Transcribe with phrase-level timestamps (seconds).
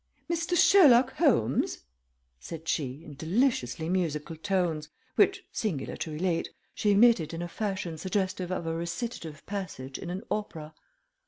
[0.27, 0.57] "Mr.
[0.57, 1.83] Sherlock Holmes?"
[2.39, 7.99] said she, in deliciously musical tones, which, singular to relate, she emitted in a fashion
[7.99, 10.73] suggestive of a recitative passage in an opera.